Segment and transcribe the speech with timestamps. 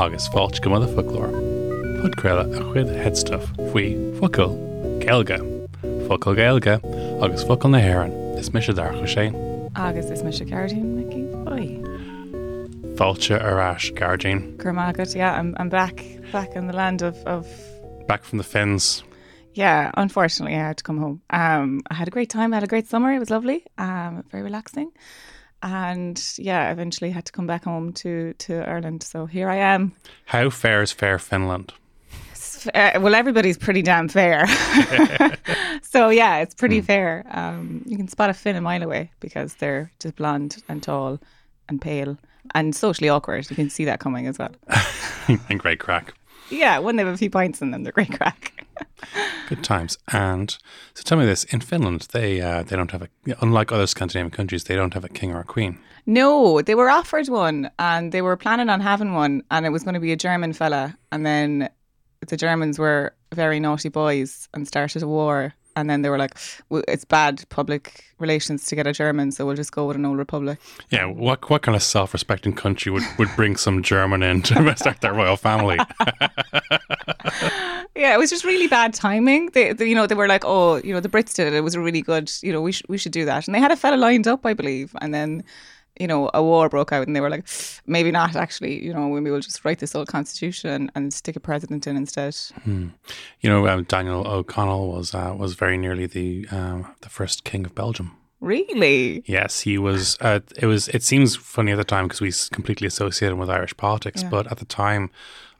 [0.00, 1.28] Agus fáilt go mother folklór.
[2.00, 4.56] Fud creile er a chuid headstuff faoi focail,
[5.02, 5.36] Gelga,
[6.08, 6.78] focail gailga
[7.20, 9.28] agus focail na haan is mis dar chu sé.
[9.76, 11.89] agus is me se Gardine
[13.00, 13.04] Oi.
[13.04, 13.90] Fáilte arás
[15.14, 17.46] yeah, I'm I'm back back in the land of of
[18.06, 19.02] back from the fens.
[19.54, 21.22] yeah, unfortunately I had to come home.
[21.30, 24.22] Um I had a great time, I had a great summer, it was lovely, um,
[24.30, 24.92] very relaxing.
[25.62, 29.02] And yeah, eventually had to come back home to to Ireland.
[29.02, 29.92] So here I am.
[30.26, 31.72] How fair is fair Finland?
[32.74, 34.46] Uh, well, everybody's pretty damn fair.
[35.82, 37.24] so yeah, it's pretty fair.
[37.30, 41.18] Um, you can spot a Finn a mile away because they're just blonde and tall
[41.68, 42.18] and pale
[42.54, 43.48] and socially awkward.
[43.50, 44.50] You can see that coming as well.
[45.48, 46.14] and great crack.
[46.50, 48.66] Yeah, when they have a few pints in them, they're great crack.
[49.48, 49.98] Good times.
[50.12, 50.56] And
[50.94, 53.08] so tell me this: in Finland, they uh, they don't have a
[53.40, 55.78] unlike other Scandinavian countries, they don't have a king or a queen.
[56.06, 59.84] No, they were offered one and they were planning on having one, and it was
[59.84, 60.96] going to be a German fella.
[61.12, 61.68] And then
[62.26, 65.54] the Germans were very naughty boys and started a war.
[65.80, 66.34] And then they were like,
[66.68, 70.04] "W- it's bad public relations to get a German, so we'll just go with an
[70.04, 70.58] old republic.
[70.90, 75.00] Yeah, what what kind of self-respecting country would, would bring some German in to start
[75.00, 75.78] their royal family?
[77.96, 79.50] Yeah, it was just really bad timing.
[79.50, 81.54] They, they, you know, they were like, "Oh, you know, the Brits did it.
[81.54, 82.30] It was a really good.
[82.40, 84.46] You know, we should we should do that." And they had a fella lined up,
[84.46, 85.42] I believe, and then,
[85.98, 87.46] you know, a war broke out, and they were like,
[87.86, 88.36] "Maybe not.
[88.36, 91.96] Actually, you know, maybe we'll just write this old constitution and stick a president in
[91.96, 92.36] instead."
[92.66, 97.64] You know, um, Daniel O'Connell was uh, was very nearly the um, the first king
[97.66, 98.16] of Belgium.
[98.40, 99.22] Really?
[99.26, 100.16] Yes, he was.
[100.20, 100.88] Uh, it was.
[100.88, 104.30] It seems funny at the time because we completely associate him with Irish politics, Yeah.
[104.30, 105.10] but at the time,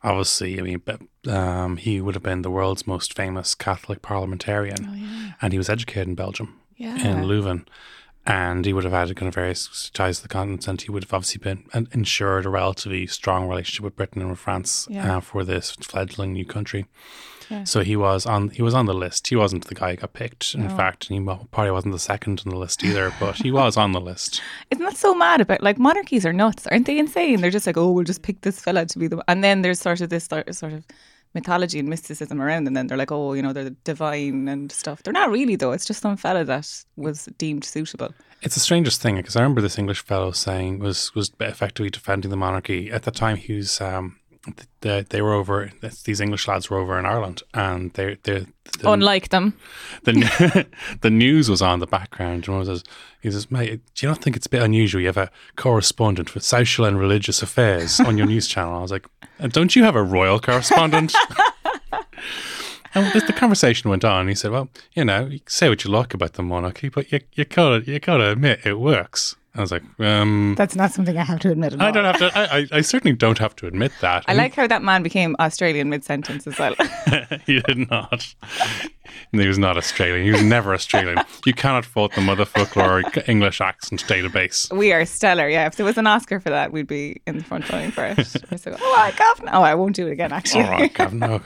[0.03, 0.83] obviously, I mean,
[1.29, 6.09] um, he would have been the world's most famous Catholic parliamentarian, and he was educated
[6.09, 6.97] in Belgium, Yeah.
[7.07, 7.67] in Leuven.
[8.31, 11.05] And he would have had kind of various ties to the continent, and he would
[11.05, 15.17] have obviously been and ensured a relatively strong relationship with Britain and with France Yeah.
[15.17, 16.87] uh, for this fledgling new country.
[17.51, 17.65] Yeah.
[17.65, 19.27] So he was on he was on the list.
[19.27, 20.55] He wasn't the guy who got picked.
[20.55, 23.91] In fact, he probably wasn't the second on the list either, but he was on
[23.91, 24.41] the list.
[24.71, 27.41] Isn't that so mad about like monarchies are nuts, aren't they insane?
[27.41, 29.81] They're just like, oh, we'll just pick this fella to be the, and then there's
[29.81, 30.85] sort of this sort of
[31.35, 35.03] mythology and mysticism around, and then they're like, oh, you know, they're divine and stuff.
[35.03, 35.73] They're not really though.
[35.73, 38.15] It's just some fella that was deemed suitable.
[38.43, 42.31] It's the strangest thing because I remember this English fellow saying was was effectively defending
[42.31, 43.37] the monarchy at the time.
[43.37, 44.20] He was um,
[44.81, 45.71] th- they, were over.
[46.05, 48.47] These English lads were over in Ireland, and they they
[48.79, 49.55] the, Unlike them,
[50.05, 50.67] the
[51.01, 52.47] the news was on the background.
[52.47, 52.85] And one says,
[53.21, 55.01] he says, mate, do you not think it's a bit unusual?
[55.01, 58.77] You have a correspondent for social and religious affairs on your news channel.
[58.77, 59.07] I was like,
[59.39, 61.15] "Uh, don't you have a royal correspondent?
[62.93, 66.13] And the conversation went on, he said, "Well, you know, you say what you like
[66.13, 69.83] about the monarchy, but you you gotta you gotta admit it works." I was like,
[69.99, 71.73] um, that's not something I have to admit.
[71.73, 71.93] At "I all.
[71.93, 72.39] don't have to.
[72.39, 75.35] I, I, I certainly don't have to admit that." I like how that man became
[75.41, 76.75] Australian mid sentence as well.
[77.47, 78.33] he did not.
[79.33, 80.25] he was not Australian.
[80.25, 81.19] He was never Australian.
[81.45, 84.73] You cannot fault the Motherfoclóir English accent database.
[84.73, 85.49] we are stellar.
[85.49, 88.05] Yeah, if there was an Oscar for that, we'd be in the front line for
[88.05, 88.17] it.
[88.51, 89.49] We're so, oh, I Gavin.
[89.53, 90.33] Oh, I won't do it again.
[90.33, 90.63] Actually.
[90.65, 91.19] All right, Gavin.
[91.19, 91.41] No.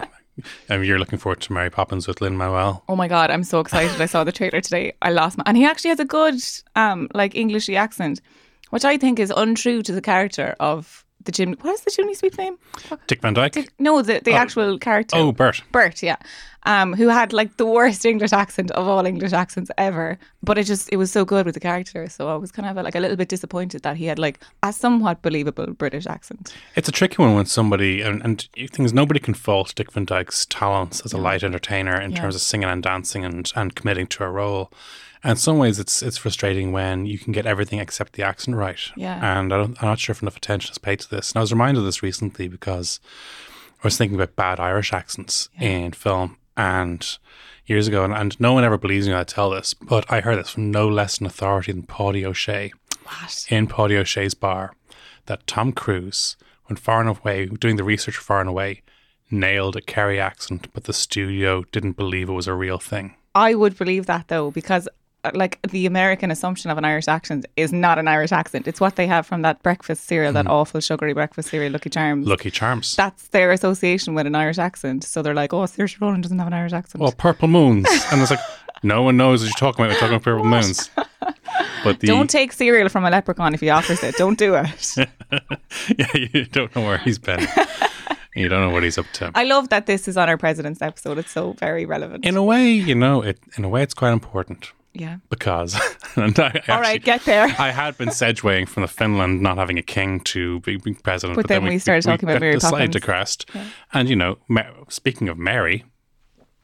[0.69, 2.85] Um, you're looking forward to Mary Poppins with Lin-Manuel.
[2.89, 4.01] Oh my god, I'm so excited!
[4.01, 4.93] I saw the trailer today.
[5.03, 6.35] I lost my, and he actually has a good,
[6.75, 8.21] um, like Englishy accent,
[8.71, 11.57] which I think is untrue to the character of the chimney.
[11.61, 12.59] What is the chimney sweep's name?
[13.07, 13.73] Dick Van Dyke.
[13.79, 15.17] No, the the actual character.
[15.17, 15.63] Oh, Bert.
[15.73, 16.17] Bert, yeah,
[16.67, 20.19] um, who had like the worst English accent of all English accents ever.
[20.43, 22.77] But it just it was so good with the character, so I was kind of
[22.85, 26.55] like a little bit disappointed that he had like a somewhat believable British accent.
[26.77, 30.47] It's a tricky one when somebody, and, and things nobody can fault Dick Van Dyke's
[30.47, 32.21] talents as a light entertainer in Yeah.
[32.21, 34.71] terms of singing and dancing and, and committing to a role.
[35.23, 38.57] And in some ways, it's it's frustrating when you can get everything except the accent
[38.59, 38.79] right.
[38.95, 39.39] Yeah.
[39.39, 41.31] And I don't, I'm not sure if enough attention is paid to this.
[41.33, 43.01] And I was reminded of this recently because
[43.83, 47.19] I was thinking about bad Irish accents in film and
[47.67, 50.21] years ago, and, and no one ever believes me when I tell this, but I
[50.21, 52.73] heard this from no less an authority than Paddy O'Shea
[53.05, 53.47] What?
[53.49, 54.75] in Paddy O'Shea's bar.
[55.27, 56.37] that Tom Cruise,
[56.67, 58.83] when Far and Away, doing the research for Far and Away,
[59.31, 63.17] nailed a Kerry accent, but the studio didn't believe it was a real thing.
[63.35, 64.87] I would believe that though, because
[65.33, 68.69] like the American assumption of an Irish accent is not an Irish accent.
[68.69, 70.51] It's what they have from that breakfast cereal, that hmm.
[70.51, 72.27] awful sugary breakfast cereal, Lucky Charms.
[72.27, 72.95] Lucky Charms.
[72.95, 75.05] That's their association with an Irish accent.
[75.05, 77.01] So they're like, oh, Saoirse Ronan doesn't have an Irish accent.
[77.01, 77.87] well, Purple Moons.
[78.13, 78.41] and it's like,
[78.83, 79.95] no one knows what you're talking about.
[79.95, 80.91] We're talking about Purple Moons.
[81.85, 84.17] But the, Don't take cereal from a leprechaun if he offers it.
[84.17, 84.97] Don't do it.
[85.99, 87.47] yeah, you don't know where he's been.
[88.35, 89.31] you don't know what he's up to.
[89.35, 91.19] I love that this is on our president's episode.
[91.19, 92.25] It's so very relevant.
[92.25, 95.17] in a way, you know, it in a way, it's quite important yeah.
[95.29, 95.75] because.
[96.17, 97.45] and I All right, actually- get there.
[97.59, 101.49] I had been segueing from the Finland not having a king to being president, But
[101.49, 102.93] then we started talking about got Mary slightly Poppins.
[102.95, 103.51] depressed.
[103.93, 105.85] And you know, Ma- speaking of Mary,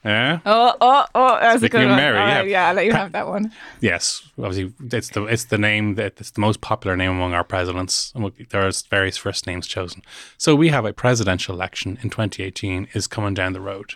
[0.04, 1.96] yeah, Oh, oh, oh, that's a good one.
[1.96, 2.38] Mary, All yeah.
[2.38, 3.52] right, yeah, I'll let you have that one.
[3.80, 7.44] yes, obviously it's the it's the name that it's the most popular name among our
[7.44, 8.10] presidents.
[8.16, 10.00] We- There's various first names chosen.
[10.38, 13.94] So we have a presidential election in 2018 is coming down the road.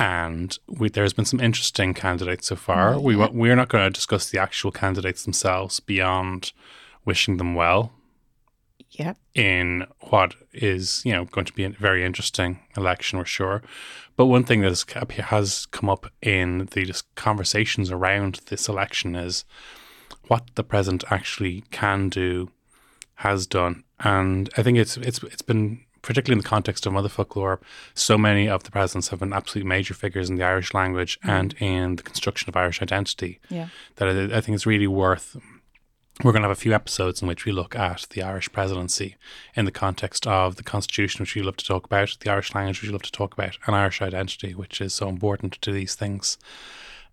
[0.00, 2.92] And we, there's been some interesting candidates so far.
[2.94, 3.02] Mm-hmm.
[3.02, 6.52] We wa- we're not going to discuss the actual candidates themselves beyond
[7.04, 7.92] wishing them well
[8.90, 9.14] Yeah.
[9.34, 13.60] in what is you know going to be a very interesting election, we're sure.
[14.16, 14.84] But one thing that has,
[15.26, 19.44] has come up in the just conversations around this election is
[20.28, 22.50] what the president actually can do,
[23.16, 27.58] has done, and I think it's it's it's been particularly in the context of Motherfoclóir.
[27.94, 31.28] So many of the presidents have been absolute major figures in the Irish language mm.
[31.28, 33.68] and in the construction of Irish identity Yeah.
[33.96, 35.36] that I, I think it's really worth.
[36.24, 39.16] We're going to have a few episodes in which we look at the Irish presidency
[39.54, 42.82] in the context of the Constitution, which we love to talk about, the Irish language,
[42.82, 45.94] which we love to talk about, and Irish identity, which is so important to these
[45.94, 46.36] things.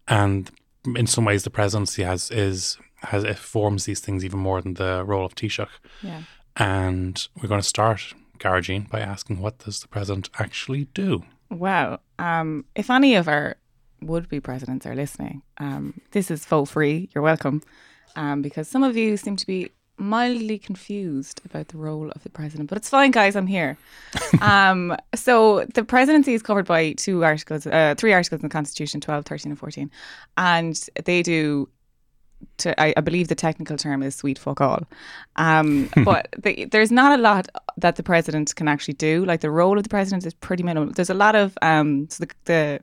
[0.07, 0.49] And
[0.95, 4.75] in some ways, the presidency has is has it forms these things even more than
[4.75, 5.69] the role of Taoiseach.
[6.01, 6.21] Yeah.
[6.55, 11.23] And we're going to start, Garagine, by asking what does the president actually do?
[11.49, 11.99] Wow.
[12.19, 13.57] Um, if any of our
[14.01, 17.09] would be presidents are listening, um, this is faux free.
[17.13, 17.61] You're welcome.
[18.15, 22.29] Um, because some of you seem to be mildly confused about the role of the
[22.29, 23.35] president, but it's fine, guys.
[23.35, 23.77] I'm here.
[24.41, 29.01] um, so the presidency is covered by two articles, uh, three articles in the Constitution
[29.01, 29.91] 12, 13, and 14.
[30.37, 31.69] And they do
[32.57, 34.83] to I, I believe the technical term is sweet fuck all.
[35.35, 37.47] Um, but the, there's not a lot
[37.77, 39.25] that the president can actually do.
[39.25, 40.93] Like the role of the president is pretty minimal.
[40.93, 42.79] There's a lot of um, so the, the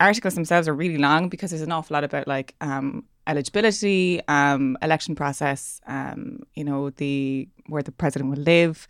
[0.00, 4.76] articles themselves are really long because there's an awful lot about like um, eligibility, um,
[4.82, 8.86] election process, um, you know, the where the president will live.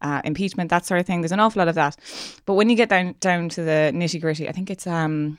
[0.00, 1.20] Uh, impeachment, that sort of thing.
[1.20, 1.96] There's an awful lot of that,
[2.44, 5.38] but when you get down down to the nitty gritty, I think it's um,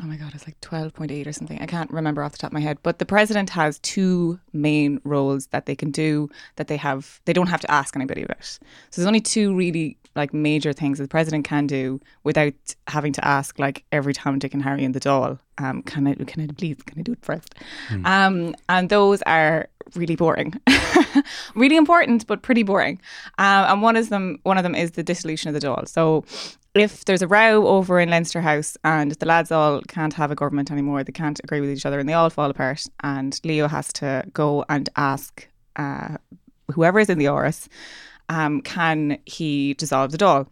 [0.00, 1.60] oh my god, it's like 12.8 or something.
[1.60, 2.78] I can't remember off the top of my head.
[2.82, 7.32] But the president has two main roles that they can do that they have they
[7.32, 8.44] don't have to ask anybody about.
[8.44, 8.60] So
[8.96, 12.54] there's only two really like major things that the president can do without
[12.86, 15.38] having to ask like every Tom, Dick and Harry in the Dáil.
[15.58, 17.54] Um, can I can I please can I do it first?
[18.04, 20.54] Um, and those are really boring,
[21.54, 23.00] really important but pretty boring.
[23.38, 25.86] Um, and one of them one of them is the dissolution of the Dáil.
[25.86, 26.24] So
[26.74, 30.34] if there's a row over in Leinster House and the lads all can't have a
[30.34, 33.68] government anymore, they can't agree with each other and they all fall apart, and Leo
[33.68, 35.46] has to go and ask
[35.76, 36.16] uh,
[36.70, 37.68] whoever is in the Áras,
[38.28, 40.46] um, can he dissolve the Dáil?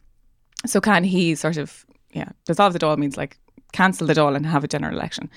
[0.66, 3.38] So can he sort of yeah dissolve the Dáil means like
[3.72, 5.30] cancel the Dáil and have a general election,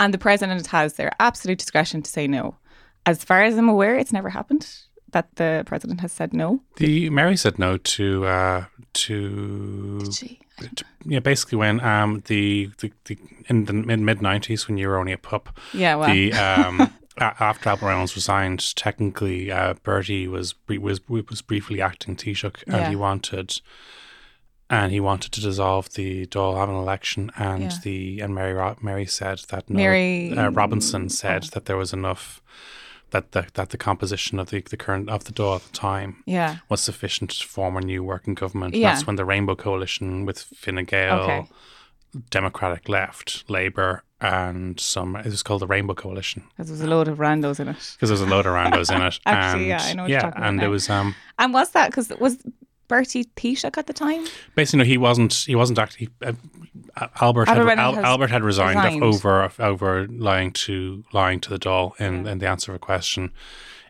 [0.00, 2.56] and the president has their absolute discretion to say no.
[3.04, 4.66] As far as I'm aware, it's never happened
[5.12, 6.60] that the president has said no.
[6.76, 8.64] The Mary said no to uh,
[8.94, 14.68] to Gee, t- yeah, basically when um the, the, the in the mid mid nineties
[14.68, 19.52] when you were only a pup, Yeah, well, the um after Albert Reynolds resigned, technically
[19.52, 22.90] uh, Bertie was was was briefly acting Taoiseach, and Yeah.
[22.90, 23.60] he wanted.
[24.70, 27.78] And he wanted to dissolve the Dáil, have an election, and Yeah.
[27.84, 31.48] the and Mary Mary said that no, Mary- uh, Robinson said oh.
[31.52, 32.40] that there was enough
[33.12, 36.22] that the that the composition of the the current of the Dáil at the time
[36.26, 38.74] yeah, was sufficient to form a new working government.
[38.74, 38.92] Yeah.
[38.92, 41.46] That's when the Rainbow Coalition with Fine Gael, Okay.
[42.30, 46.86] Democratic Left, Labour, and some, it was called the Rainbow Coalition because there was a
[46.86, 47.76] load of randos in it.
[47.96, 49.18] because there was a load of randos in it.
[49.26, 50.64] Actually, and, yeah, I know what you're yeah, talking about and now.
[50.64, 52.38] it was um, And was that because was
[52.92, 54.26] Bertie Taoiseach at the time?
[54.54, 55.32] basically no, he wasn't.
[55.32, 56.10] He wasn't actually.
[56.20, 56.34] Uh,
[57.20, 59.02] Albert Albert had, Al, Albert had resigned, resigned.
[59.02, 63.30] over over lying to lying to the Dáil in, in the answer of a question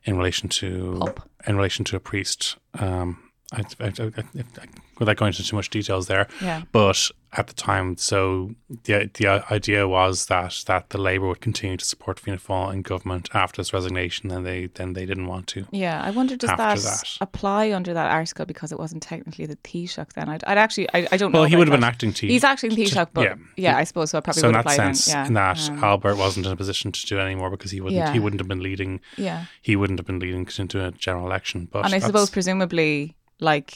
[0.05, 1.29] in relation to Pup.
[1.47, 2.57] in relation to a priest.
[2.75, 4.67] Um, I, I, I, I,
[4.99, 6.29] without going into too much details there.
[6.41, 6.63] Yeah.
[6.71, 8.51] But at the time, so
[8.85, 12.83] the the idea was that that the Labour would continue to support Fianna Fáil in
[12.83, 15.67] government after his resignation, and they then they didn't want to.
[15.71, 17.17] Yeah, I wonder does that, that.
[17.23, 20.29] apply under that article because it wasn't technically the Taoiseach then?
[20.29, 21.41] I'd, I'd actually, I, I don't know.
[21.41, 22.27] Well, he would have been acting to.
[22.27, 23.35] He's acting Taoiseach, but yeah.
[23.57, 24.19] yeah, I suppose so.
[24.19, 25.17] It probably so in that apply sense, then.
[25.17, 25.27] Yeah.
[25.29, 27.97] in that Um, Albert wasn't in a position to do it anymore because he wouldn't
[27.99, 28.13] Yeah.
[28.13, 31.67] he wouldn't have been leading yeah, he wouldn't have been leading into a general election.
[31.73, 33.73] But and I suppose presumably, like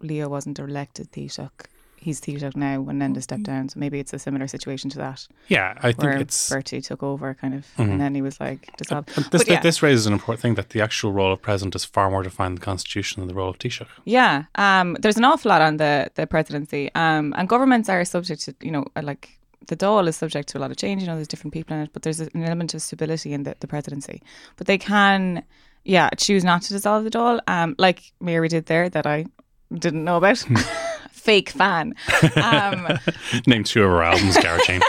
[0.00, 1.66] Leo wasn't elected Taoiseach.
[2.00, 5.28] He's Taoiseach now when Enda stepped down, so maybe it's a similar situation to that,
[5.48, 8.74] yeah, I think where it's Bertie took over, kind of, and then he was like
[8.78, 9.10] dissolved.
[9.16, 9.60] And This, But yeah.
[9.60, 12.52] this raises an important thing that the actual role of president is far more defined
[12.52, 13.86] in the constitution than the role of Taoiseach.
[14.06, 18.40] Yeah, um, there's an awful lot on the the presidency, um, and governments are subject
[18.46, 21.02] to you know uh, like the Dáil is subject to a lot of change.
[21.02, 23.56] You know, there's different people in it, but there's an element of stability in the,
[23.60, 24.22] the presidency.
[24.56, 25.44] But they can,
[25.84, 29.26] yeah, choose not to dissolve the Dáil, um, like Mary did there that I
[29.72, 30.44] didn't know about.
[31.10, 31.94] Fake fan.
[32.36, 32.98] Um,
[33.46, 34.82] Name two of her albums, Garrett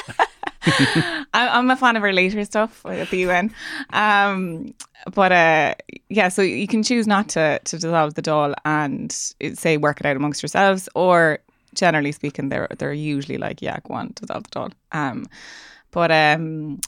[1.34, 3.54] I'm a fan of her later stuff at the UN.
[3.92, 4.74] Um,
[5.14, 5.76] but uh,
[6.10, 10.00] yeah, so you can choose not to, to dissolve the Dáil and uh, say work
[10.00, 11.40] it out amongst yourselves, or
[11.74, 14.72] generally speaking, they're they're usually like, yeah, go on, dissolve the Dáil.
[14.92, 15.28] Um,
[15.92, 16.80] but um,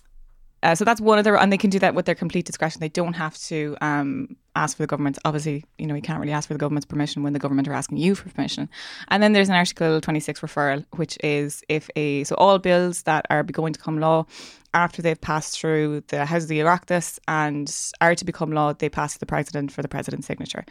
[0.64, 2.80] uh, so that's one of their, and they can do that with their complete discretion.
[2.80, 5.20] They don't have to um, ask for the government's.
[5.26, 7.74] Obviously, you know, you can't really ask for the government's permission when the government are
[7.74, 8.70] asking you for permission.
[9.10, 13.26] And then there's an Article 26 referral, which is if a so all bills that
[13.30, 14.26] are going to come law
[14.74, 18.90] after they've passed through the House of the Oireachtas and are to become law, they
[18.90, 20.66] pass to the president for the president's signature,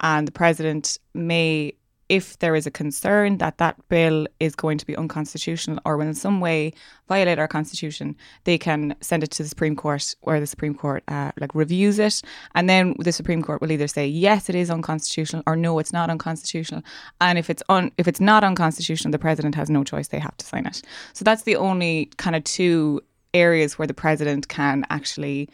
[0.00, 1.72] and the president may
[2.08, 6.06] if there is a concern that that bill is going to be unconstitutional or will
[6.06, 6.72] in some way
[7.08, 11.02] violate our constitution, they can send it to the Supreme Court, where the Supreme Court
[11.08, 12.22] uh, like reviews it,
[12.54, 15.92] and then the Supreme Court will either say yes, it is unconstitutional, or no, it's
[15.92, 16.82] not unconstitutional.
[17.20, 20.36] And if it's un- if it's not unconstitutional, the president has no choice; they have
[20.36, 20.82] to sign it.
[21.12, 23.00] So that's the only kind of two
[23.34, 25.48] areas where the president can actually,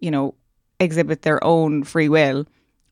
[0.00, 0.34] you know,
[0.80, 2.46] exhibit their own free will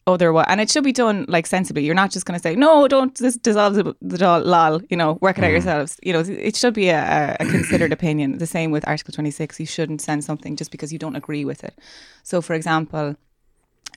[0.06, 1.84] otherwise and it should be done like sensibly.
[1.84, 5.18] You're not just going to say no don't dis- dissolve the, Dáil, lol you know
[5.20, 5.98] work it out yourselves.
[6.02, 8.38] You know it should be a, a considered opinion.
[8.38, 11.64] The same with article 26 you shouldn't send something just because you don't agree with
[11.64, 11.78] it.
[12.22, 13.16] So for example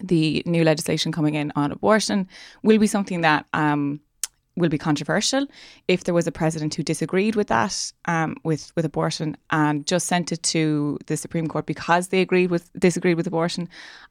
[0.02, 2.28] the new legislation coming in on abortion
[2.64, 4.02] will be something that um,
[4.56, 5.46] will be controversial
[5.88, 10.08] if there was a president who disagreed with that um, with with abortion and just
[10.08, 13.68] sent it to the Supreme Court because they agreed with disagreed with abortion.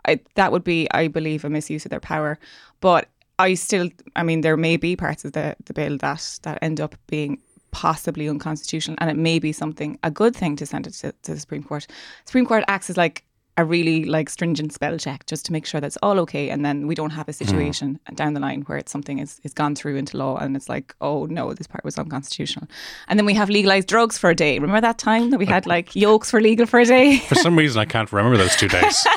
[0.06, 2.38] I, that would be, I believe, a misuse of their power.
[2.80, 3.08] But
[3.38, 6.80] I still, I mean, there may be parts of the the bill that that end
[6.80, 7.38] up being
[7.70, 11.34] possibly unconstitutional, and it may be something a good thing to send it to, to
[11.34, 11.86] the Supreme Court.
[12.24, 13.24] Supreme Court acts as like
[13.56, 16.86] a really like stringent spell check just to make sure that's all okay and then
[16.86, 17.44] we don't have a hmm.
[17.44, 20.68] situation down the line where it's something is, is gone through into law and it's
[20.68, 22.66] like oh no this part was unconstitutional.
[23.08, 24.58] And then we have legalized drugs for a day.
[24.58, 27.18] Remember that time that we had like yolks for legal for a day?
[27.28, 29.06] For some reason, I can't remember those two days.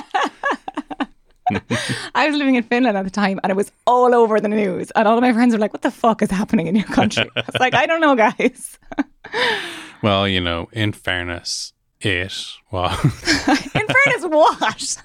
[2.16, 4.92] I was living in Finland at the time and it was all over the news
[4.92, 7.30] and all of my friends were like what the fuck is happening in your country?
[7.36, 8.78] I was like I don't know guys.
[10.02, 12.34] Well, you know, in fairness, it
[12.72, 15.04] well, in fairness, what?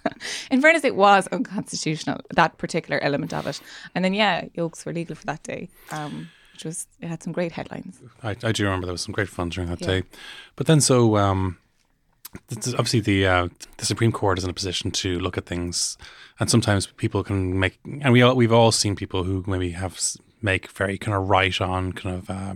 [0.51, 3.61] in fairness, it was unconstitutional, that particular element of it.
[3.95, 7.33] And then, yeah, yolks were legal for that day, um, which was, it had some
[7.33, 8.01] great headlines.
[8.23, 9.87] I, I do remember there was some great fun during that Yeah.
[9.87, 10.03] day.
[10.57, 11.57] But then, so um,
[12.51, 15.97] obviously the uh, the Supreme Court is in a position to look at things,
[16.41, 19.99] and sometimes people can make, and we all we've all seen people who maybe have
[20.43, 22.55] make very kind of right on kind of uh,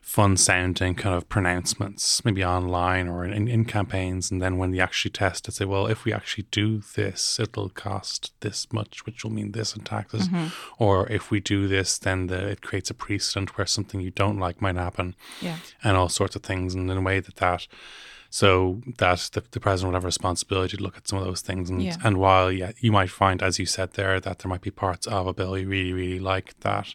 [0.00, 4.80] fun sounding kind of pronouncements, maybe online or in, in campaigns, and then when they
[4.80, 9.22] actually test it, say, well, if we actually do this, it'll cost this much, which
[9.22, 10.28] will mean this in taxes,
[10.78, 14.38] or if we do this, then the, it creates a precedent where something you don't
[14.38, 15.14] like might happen.
[15.40, 15.56] Yeah.
[15.82, 17.66] and all sorts of things, and in a way that that
[18.40, 21.42] so that the, the president would have a responsibility to look at some of those
[21.48, 21.96] things, and Yeah.
[22.06, 25.06] and while yeah, you might find, as you said there, that there might be parts
[25.06, 26.94] of a bill you really really like that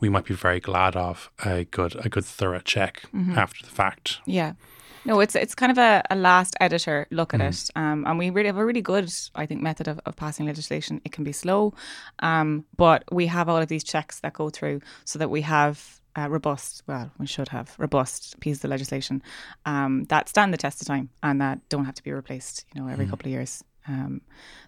[0.00, 3.38] we might be very glad of a good a good thorough check Mm-hmm.
[3.38, 4.18] after the fact.
[4.26, 4.52] Yeah.
[5.04, 7.48] No, it's it's kind of a, a last editor look at Mm.
[7.48, 9.08] it, um, and we really have a really good,
[9.42, 11.00] I think, method of, of passing legislation.
[11.04, 11.72] It can be slow,
[12.20, 16.00] um, but we have all of these checks that go through so that we have
[16.16, 19.22] uh, robust, well, we should have robust pieces of legislation
[19.66, 22.80] um, that stand the test of time and that don't have to be replaced, you
[22.80, 22.92] know, Mm.
[22.92, 23.64] every couple of years.
[23.88, 24.20] Um,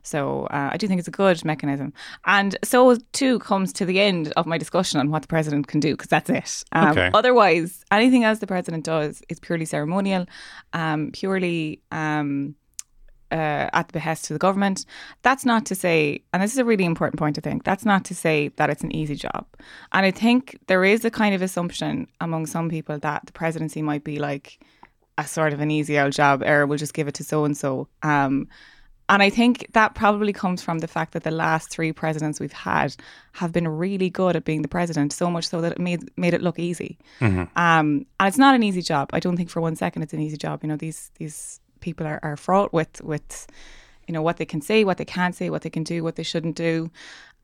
[0.02, 1.92] so uh, I do think it's a good mechanism,
[2.26, 5.78] and so too comes to the end of my discussion on what the president can
[5.78, 6.64] do because that's it.
[6.72, 7.10] Um, Okay.
[7.14, 10.26] Otherwise, anything else the president does is purely ceremonial,
[10.72, 12.56] um, purely um,
[13.34, 14.86] uh, at the behest of the government.
[15.22, 18.04] That's not to say, and this is a really important point to think, that's not
[18.06, 19.44] to say that it's an easy job.
[19.92, 23.82] And I think there is a kind of assumption among some people that the presidency
[23.82, 24.60] might be like
[25.18, 27.56] a sort of an easy old job, or we'll just give it to so and
[27.56, 27.88] so.
[29.06, 32.52] And I think that probably comes from the fact that the last three presidents we've
[32.52, 32.96] had
[33.32, 36.34] have been really good at being the president, so much so that it made made
[36.34, 36.96] it look easy.
[37.54, 39.10] Um, and it's not an easy job.
[39.12, 40.62] I don't think for one second it's an easy job.
[40.62, 43.46] You know, these these people are, are fraught with with
[44.08, 46.16] you know what they can say, what they can't say, what they can do, what
[46.16, 46.90] they shouldn't do.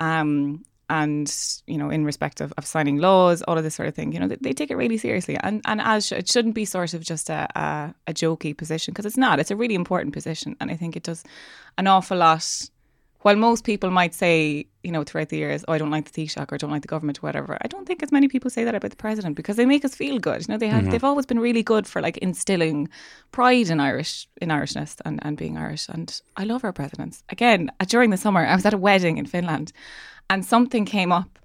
[0.01, 1.33] Um, and
[1.69, 4.19] you know, in respect of, of signing laws, all of this sort of thing, you
[4.19, 6.95] know, they, they take it really seriously, and and as sh- it shouldn't be sort
[6.95, 9.39] of just a a, a jokey position because it's not.
[9.39, 11.23] It's a really important position, and I think it does
[11.79, 12.45] an awful lot.
[13.23, 16.27] While most people might say, you know, throughout the years, oh, I don't like the
[16.27, 18.51] Taoiseach or I don't like the government or whatever, I don't think as many people
[18.51, 20.41] say that about the president because they make us feel good.
[20.41, 22.89] You know, they have they've always been really good for like instilling
[23.31, 25.89] pride in Irish in Irishness and, and being Irish.
[25.89, 27.23] And I love our presidents.
[27.29, 29.73] Again, uh, during the summer, I was at a wedding in Finland
[30.31, 31.39] and something came up.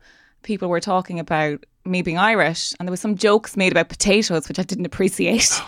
[0.44, 4.48] People were talking about me being Irish, and there was some jokes made about potatoes,
[4.48, 5.62] which I didn't appreciate.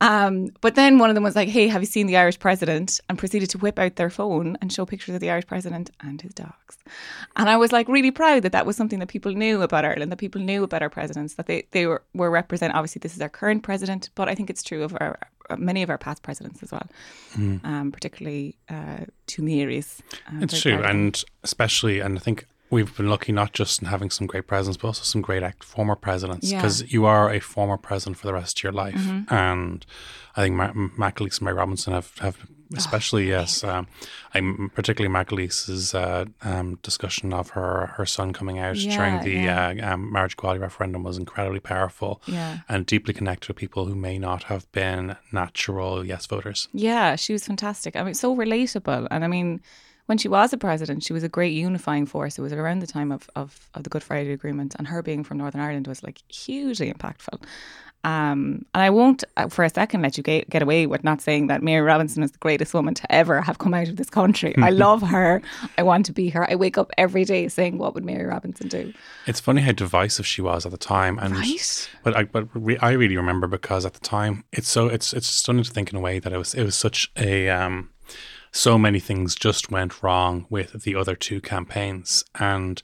[0.00, 3.00] Um, but then one of them was like, "Hey, have you seen the Irish president?"
[3.08, 6.20] and proceeded to whip out their phone and show pictures of the Irish president and
[6.20, 6.76] his dogs.
[7.36, 10.10] And I was like really proud that that was something that people knew about Ireland,
[10.10, 12.74] that people knew about our presidents, that they they were were represent.
[12.74, 15.18] Obviously, this is our current president, but I think it's true of our
[15.58, 16.88] many of our past presidents as well,
[17.64, 20.02] um, particularly uh, two Marys.
[20.28, 20.84] Um, It's true, them.
[20.84, 24.78] and especially, and I think we've been lucky not just in having some great presidents,
[24.78, 26.50] but also some great act- former presidents.
[26.50, 26.58] Yeah.
[26.58, 29.86] Because you are a former president for the rest of your life, and
[30.34, 32.36] I think Ma- McAleese and Mary Robinson have have
[32.74, 33.86] especially yes, um,
[34.34, 39.74] I'm particularly McAleese's uh, um, discussion of her her son coming out during the yeah.
[39.82, 42.60] uh, um, marriage equality referendum was incredibly powerful Yeah.
[42.68, 46.68] and deeply connected to people who may not have been natural yes voters.
[46.72, 47.94] Yeah, she was fantastic.
[47.96, 49.06] I mean, so relatable.
[49.10, 49.60] And I mean,
[50.12, 52.38] when she was a president, she was a great unifying force.
[52.38, 55.24] It was around the time of, of, of the Good Friday Agreement, and her being
[55.24, 57.40] from Northern Ireland was like hugely impactful.
[58.04, 61.22] Um, and I won't, uh, for a second, let you get, get away with not
[61.22, 64.10] saying that Mary Robinson is the greatest woman to ever have come out of this
[64.10, 64.54] country.
[64.58, 65.40] I love her.
[65.78, 66.50] I want to be her.
[66.50, 68.92] I wake up every day saying, "What would Mary Robinson do?"
[69.26, 71.90] It's funny how divisive she was at the time, and Right?
[72.02, 75.28] but I but re- I really remember because at the time it's so it's it's
[75.28, 77.88] stunning to think in a way that it was it was such a um
[78.52, 82.82] so many things just went wrong with the other two campaigns and.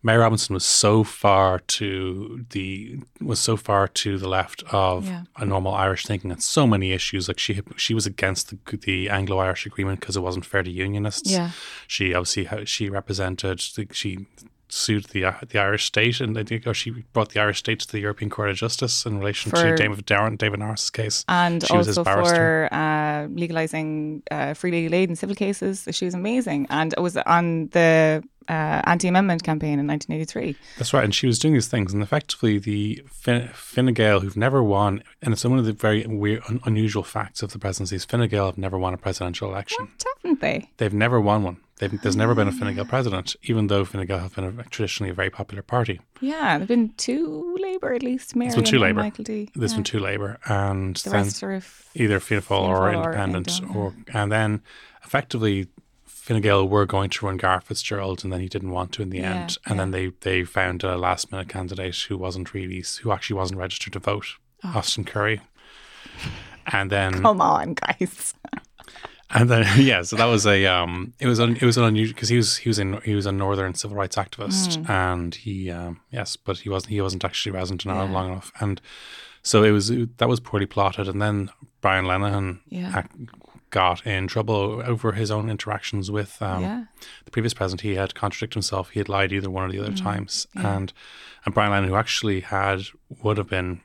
[0.00, 5.24] Mary Robinson was so far to the was so far to the left of Yeah.
[5.36, 7.26] a normal Irish thinking on so many issues.
[7.26, 10.70] Like she she was against the, the Anglo Irish agreement because it wasn't fair to
[10.70, 11.28] unionists.
[11.28, 11.50] Yeah.
[11.88, 14.26] She obviously she represented she
[14.70, 17.80] sued the uh, the Irish state and I think or she brought the Irish state
[17.80, 21.24] to the European Court of Justice in relation For- to David Darren, David Norris's case.
[21.28, 22.68] and She also barrister.
[22.70, 25.86] for uh, legalizing uh, freely in civil cases.
[25.90, 30.56] She was amazing, and it was on the uh, anti-amendment campaign in 1983.
[30.78, 34.36] That's right, and she was doing these things, and effectively the fin- Fine Gael, who've
[34.36, 37.96] never won, and it's one of the very weird, un- unusual facts of the presidency
[37.96, 39.88] is Fine Gael have never won a presidential election.
[40.22, 40.70] Haven't they?
[40.78, 41.56] They've never won one.
[41.78, 44.64] They've, there's never been a Fine Gael president, even though Fine Gael have been a,
[44.64, 46.00] traditionally a very popular party.
[46.20, 48.34] Yeah, there've been two Labour at least.
[48.34, 49.00] Mary been two and Labour.
[49.00, 49.48] Michael D.
[49.54, 49.78] There's yeah.
[49.78, 51.62] been two Labour, and The then rest are
[51.94, 54.62] either Fianna Fáil or or independent, Independent, or and then
[55.04, 55.68] effectively
[56.06, 59.10] Fine Gael were going to run Garret FitzGerald, and then he didn't want to in
[59.10, 62.84] the Yeah, end, and then they they found a last minute candidate who wasn't really
[63.02, 64.26] who actually wasn't registered to vote,
[64.64, 64.72] Oh.
[64.76, 65.40] Austin Currie,
[66.72, 68.34] and then Come on, guys.
[69.30, 72.14] and then yeah, so that was a um, it was un, it was an unusual
[72.14, 74.90] because he was he was in he was a northern civil rights activist, Hmm.
[74.92, 78.18] and he um, yes, but he wasn't he wasn't actually resident in Ireland Yeah.
[78.18, 78.80] long enough, and
[79.42, 79.88] so it was
[80.18, 83.02] that was poorly plotted, and then Brian Lenihan Yeah.
[83.70, 86.84] got in trouble over his own interactions with um, Yeah.
[87.24, 87.82] the previous president.
[87.82, 88.90] He had contradicted himself.
[88.90, 90.92] He had lied either one or the other Mm, times, and
[91.44, 92.80] and Brian Lenihan, who actually had
[93.22, 93.80] would have been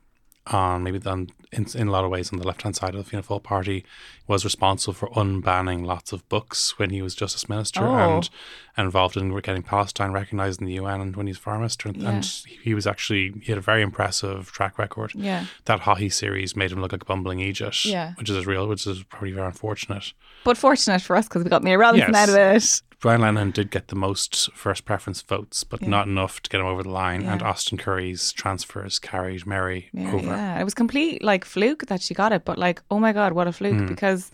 [0.47, 3.03] on maybe then in, in a lot of ways on the left hand side of
[3.03, 3.85] the Fianna Fáil party,
[4.27, 8.17] was responsible for unbanning lots of books when he was justice minister Oh.
[8.17, 8.29] and,
[8.77, 11.89] and involved in getting Palestine recognised in the UN and when he was foreign minister.
[11.89, 12.25] And, and
[12.61, 15.11] he was actually he had a very impressive track record.
[15.15, 15.45] Yeah.
[15.65, 18.13] That Haughey series made him look like a bumbling Egypt, Yeah.
[18.15, 20.13] which is real, which is probably very unfortunate.
[20.43, 22.29] But fortunate for us because we got Mary Robinson Yes.
[22.29, 22.81] out of it.
[22.99, 26.67] Brian Lenihan did get the most first preference votes, but not enough to get him
[26.67, 27.23] over the line.
[27.23, 30.27] And Austin Currie's transfers carried Mary Mary, over.
[30.27, 33.33] Yeah, it was complete like fluke that she got it, but like, oh my god,
[33.33, 34.31] what a fluke because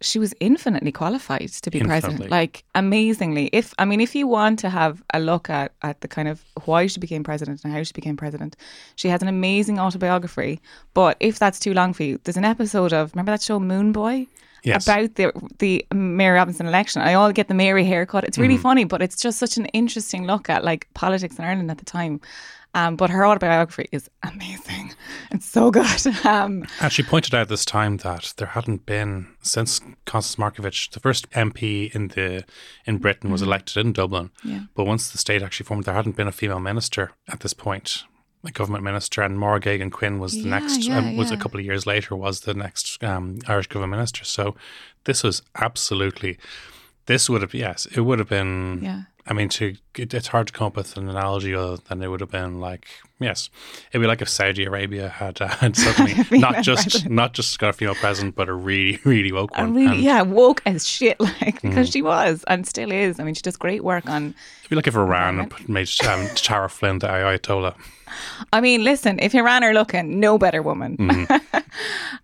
[0.00, 2.00] she was infinitely qualified to be Infinitely.
[2.00, 2.30] president.
[2.30, 3.50] Like amazingly.
[3.52, 6.42] If I mean, if you want to have a look at at the kind of
[6.64, 8.56] why she became president and how she became president,
[8.96, 10.60] she has an amazing autobiography.
[10.92, 13.92] But if that's too long for you, there's an episode of remember that show Moone
[13.92, 14.26] Boy.
[14.64, 14.86] Yes.
[14.86, 17.02] about the the Mary Robinson election.
[17.02, 18.22] I all get the Mary haircut.
[18.24, 18.62] It's really Mm-hmm.
[18.62, 21.84] funny, but it's just such an interesting look at like politics in Ireland at the
[21.84, 22.20] time.
[22.74, 24.94] Um, but her autobiography is amazing.
[25.30, 25.86] It's so good.
[26.24, 31.00] Um, And she pointed out this time that there hadn't been since Constance Markievicz, the
[31.00, 32.44] first MP in the
[32.86, 34.28] in Britain, was elected in Dublin.
[34.38, 34.50] Mm-hmm.
[34.50, 34.60] Yeah.
[34.74, 38.04] But once the state actually formed, there hadn't been a female minister at this point,
[38.44, 40.84] a government minister, and Máire Geoghegan-Quinn was the Yeah, next.
[40.84, 44.24] yeah, um, was a couple of years later was the next um, Irish government minister.
[44.24, 44.54] So
[45.04, 46.38] this was absolutely.
[47.06, 48.80] This would have yes, it would have been.
[48.82, 49.02] Yeah.
[49.26, 52.08] I mean, to it, it's hard to come up with an analogy other than it
[52.08, 52.86] would have been like
[53.20, 53.50] yes,
[53.90, 57.14] it'd be like if Saudi Arabia had, uh, had suddenly not just president.
[57.14, 59.74] not just got a female president, but a really really woke one.
[59.74, 61.92] really, And yeah, woke as shit, like because Mm.
[61.92, 63.20] she was and still is.
[63.20, 64.34] I mean, she does great work on.
[64.60, 67.74] It'd be like if Iran made um, Tara Flynn the Ayatollah.
[68.52, 70.96] I mean, listen, if Iran are looking, no better woman.
[70.98, 71.58] Mm-hmm.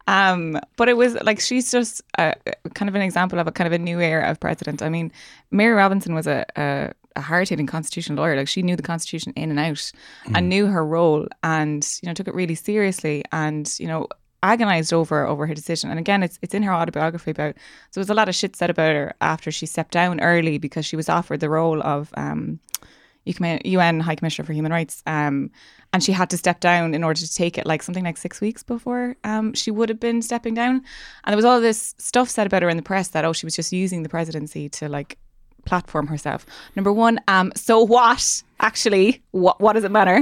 [0.07, 3.53] um, but it was like she's just a, a kind of an example of a
[3.53, 4.83] kind of a new era of president.
[4.83, 5.13] I mean,
[5.51, 8.37] Mary Robinson was a, a, a hard-hitting constitutional lawyer.
[8.37, 9.93] Like she knew the constitution in and out,
[10.35, 14.07] and knew her role, and you know took it really seriously, and you know
[14.43, 15.91] agonized over over her decision.
[15.91, 17.57] And again, it's it's in her autobiography about.
[17.91, 20.59] So there was a lot of shit said about her after she stepped down early
[20.59, 22.11] because she was offered the role of.
[22.17, 22.61] Um,
[23.27, 25.51] UN High Commissioner for Human Rights, um,
[25.93, 28.41] and she had to step down in order to take it, like something like six
[28.41, 30.77] weeks before um, she would have been stepping down.
[30.77, 30.83] And
[31.27, 33.55] there was all this stuff said about her in the press that oh, she was
[33.55, 35.19] just using the presidency to like
[35.69, 36.41] platform herself.
[36.77, 38.43] Number one, um, so what?
[38.61, 40.19] Actually, what what does it matter?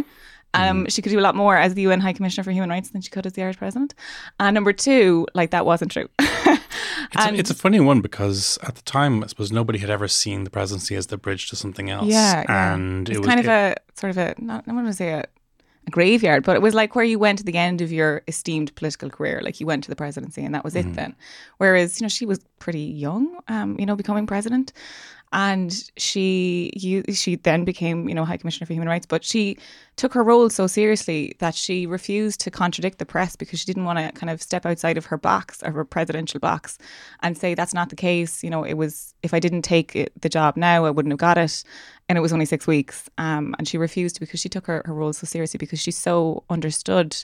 [0.55, 2.89] Um, She could do a lot more as the UN High Commissioner for Human Rights
[2.91, 3.95] than she could as the Irish President.
[4.41, 6.09] And number two, like that wasn't true.
[7.13, 10.09] It's, a, it's a funny one because at the time, I suppose nobody had ever
[10.09, 12.07] seen the presidency as the bridge to something else.
[12.09, 12.75] Yeah, yeah.
[12.75, 14.93] and it's it was kind of it- a sort of a not I want to
[14.93, 15.21] say a,
[15.87, 18.75] a graveyard, but it was like where you went to the end of your esteemed
[18.75, 20.91] political career, like you went to the presidency, and that was Mm-hmm.
[20.91, 21.15] it then.
[21.59, 24.73] Whereas you know she was pretty young, um, you know, becoming president,
[25.33, 29.59] and she she then became you know high commissioner for human rights, but she
[29.97, 33.85] took her role so seriously that she refused to contradict the press because she didn't
[33.85, 36.79] want to kind of step outside of her box or her presidential box
[37.23, 38.45] and say that's not the case.
[38.45, 41.19] You know, it was if I didn't take it, the job now, I wouldn't have
[41.19, 41.65] got it,
[42.09, 43.09] and it was only six weeks.
[43.19, 46.45] Um, and she refused because she took her, her role so seriously because she so
[46.51, 47.17] understood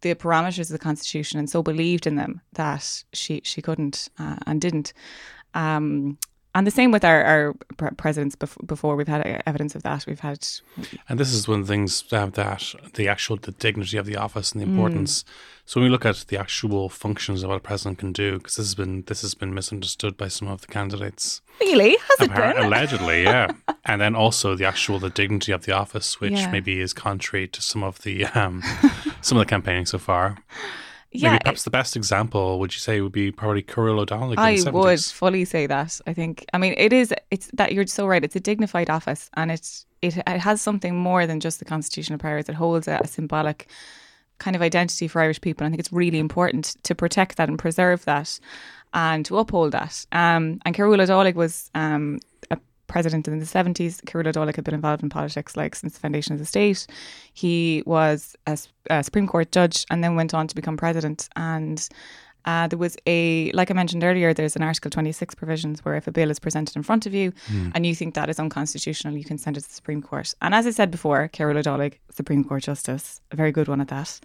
[0.00, 4.36] the parameters of the constitution and so believed in them that she she couldn't uh,
[4.46, 4.92] and didn't.
[5.54, 6.18] Um,
[6.58, 7.54] and the same with our, our
[7.96, 8.96] presidents bef- before.
[8.96, 10.04] We've had uh, evidence of that.
[10.06, 10.46] We've had
[11.08, 14.16] And this is one of the things um, that the actual the dignity of the
[14.16, 14.52] office Mm.
[14.52, 15.24] and the importance.
[15.64, 18.56] So when we look at the actual functions of what a president can do, because
[18.56, 22.34] this has been this has been misunderstood by some of the candidates, really has it
[22.34, 22.56] been?
[22.64, 23.48] allegedly, yeah.
[23.84, 26.50] and then also the actual the dignity of the office, which Yeah.
[26.50, 28.62] maybe is contrary to some of the um,
[29.20, 30.38] some of the campaigning so far.
[31.10, 34.38] Yeah, maybe perhaps the best example would you say would be probably Cearbhall Ó Dálaigh.
[34.38, 34.72] I the 70s.
[34.72, 36.00] would fully say that.
[36.06, 36.44] I think.
[36.52, 37.14] I mean, it is.
[37.30, 38.22] It's that you're so right.
[38.22, 42.18] It's a dignified office, and it's it it has something more than just the constitutional
[42.18, 42.48] powers.
[42.48, 43.68] It holds a, a symbolic
[44.38, 45.66] kind of identity for Irish people.
[45.66, 48.38] I think it's really important to protect that and preserve that,
[48.92, 50.04] and to uphold that.
[50.12, 52.20] Um, and Cearbhall Ó Dálaigh was um,
[52.88, 54.00] president in the seventies.
[54.06, 56.86] Cearbhall Ó Dálaigh had been involved in politics like since the foundation of the state.
[57.32, 58.58] He was a
[59.02, 61.28] Supreme Court judge and then went on to become president.
[61.36, 61.88] And
[62.44, 66.06] uh, there was a, like I mentioned earlier, there's an Article 26 provisions where if
[66.06, 67.32] a bill is presented in front of you
[67.74, 70.32] and you think that is unconstitutional, you can send it to the Supreme Court.
[70.40, 73.82] And as I said before, Cearbhall Ó Dálaigh, Supreme Court Justice, a very good one
[73.82, 74.18] at that.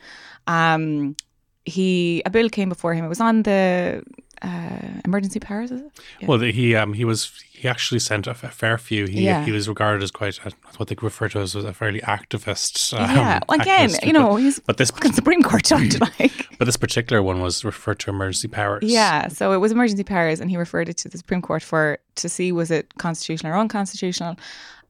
[0.48, 1.18] Um,
[1.66, 3.06] he a bill came before him.
[3.06, 4.04] It was on the
[4.42, 5.72] uh, emergency powers.
[5.72, 5.92] Is it?
[6.20, 6.28] Yeah.
[6.28, 9.06] Well, the, he um he was he actually sent a, f- a fair few.
[9.08, 9.46] He Yeah.
[9.46, 12.94] he was regarded as quite a, what they refer to as a fairly activist.
[12.94, 13.40] Um, yeah.
[13.48, 16.50] Well, again, activist, you know, he's but this Supreme Court judge, like.
[16.60, 18.84] but this particular one was referred to emergency powers.
[18.84, 22.00] Yeah, so it was emergency powers, and he referred it to the Supreme Court for
[22.16, 24.36] to see was it constitutional or unconstitutional.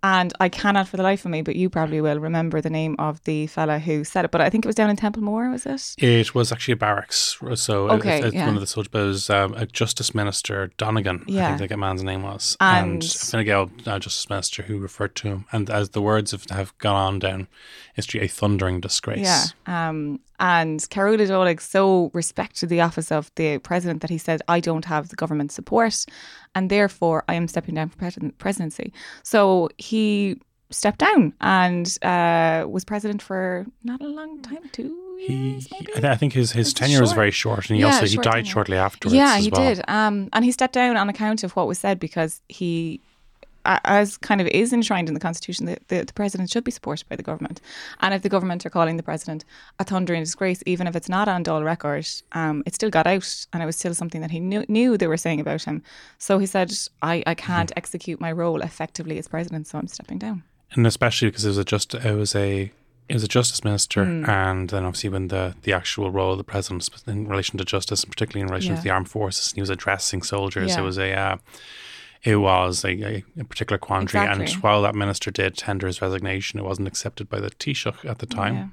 [0.05, 2.95] And I cannot, for the life of me, but you probably will remember the name
[2.99, 4.31] of the fella who said it.
[4.31, 5.95] But I think it was down in Templemore, was it?
[5.97, 7.37] It was actually a barracks.
[7.55, 8.45] So it- Okay, it's, it's yeah.
[8.45, 11.23] one of the but it was um, a Justice Minister Donegan.
[11.27, 11.57] I Yeah.
[11.57, 15.27] think that man's name was, And- and, Fine Gael uh, Justice Minister who referred to
[15.29, 17.47] him, and as the words have, have gone on down
[17.93, 19.19] history, a thundering disgrace.
[19.67, 19.89] Yeah.
[19.89, 24.41] Um, and Cearbhall Ó Dálaigh so respected the office of the president that he said,
[24.47, 26.05] I don't have the government support,
[26.55, 28.93] and therefore I am stepping down from presidency.
[29.23, 30.39] So he
[30.71, 35.87] stepped down and uh, was president for not a long time, two He, years, he-
[35.93, 36.07] maybe?
[36.07, 38.45] I, think his, his tenure was very short, and he Yeah, also he died tenure.
[38.45, 39.15] shortly afterwards.
[39.15, 39.75] Yeah, he well.
[39.75, 39.83] did.
[39.87, 43.01] Um, and he stepped down on account of what was said because he
[43.65, 47.07] as kind of is enshrined in the constitution, the, the, the president should be supported
[47.09, 47.61] by the government.
[48.01, 49.45] And if the government are calling the president
[49.79, 53.45] a thundering disgrace, even if it's not on Dáil record, um, it still got out,
[53.53, 55.81] and it was still something that he knew, knew they were saying about him.
[56.17, 56.71] So he said,
[57.01, 60.43] "I, I can't execute my role effectively as president, so I'm stepping down."
[60.75, 62.71] and especially because it was a just it was a
[63.09, 66.43] it was a justice minister, and then obviously when the the actual role of the
[66.43, 68.77] president in relation to justice, and particularly in relation Yeah.
[68.77, 70.71] to the armed forces, and he was addressing soldiers.
[70.71, 70.79] Yeah.
[70.79, 71.37] It was a uh,
[72.23, 76.63] it was a, a, particular quandary, and while that minister did tender his resignation, it
[76.63, 78.55] wasn't accepted by the Taoiseach at the time.
[78.55, 78.67] Yeah.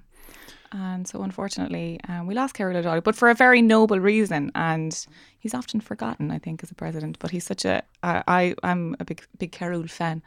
[0.73, 4.53] And so, unfortunately, um, we lost Cearbhall Ó Dálaigh, but for a very noble reason.
[4.55, 5.07] And
[5.41, 7.19] he's often forgotten, I think, as a president.
[7.19, 10.23] But he's such a I, I I'm a big big Carol fan,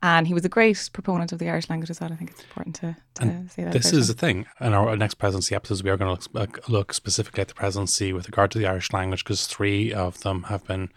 [0.00, 2.12] and he was a great proponent of the Irish language as well.
[2.12, 3.72] I think it's important to, to say that.
[3.72, 4.14] This is him.
[4.14, 4.46] the thing.
[4.60, 8.12] In our next presidency episodes, we are going to look, look specifically at the presidency
[8.12, 10.90] with regard to the Irish language because three of them have been